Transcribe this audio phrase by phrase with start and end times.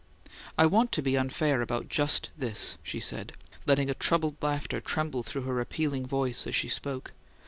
[0.57, 3.33] "I want to be unfair about just this," she said,
[3.67, 7.11] letting a troubled laughter tremble through her appealing voice as she spoke.